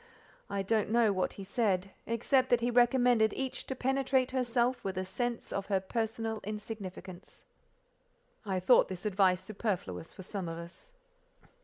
I 0.49 0.63
don't 0.63 0.89
know 0.89 1.13
what 1.13 1.33
he 1.33 1.43
said, 1.43 1.91
except 2.07 2.49
that 2.49 2.61
he 2.61 2.71
recommended 2.71 3.33
each 3.33 3.67
to 3.67 3.75
penetrate 3.75 4.31
herself 4.31 4.83
with 4.83 4.97
a 4.97 5.05
sense 5.05 5.53
of 5.53 5.67
her 5.67 5.79
personal 5.79 6.39
insignificance. 6.43 7.45
God 8.43 8.49
knows 8.49 8.55
I 8.55 8.59
thought 8.65 8.87
this 8.87 9.05
advice 9.05 9.43
superfluous 9.43 10.11
for 10.11 10.23
some 10.23 10.49
of 10.49 10.57
us. 10.57 10.93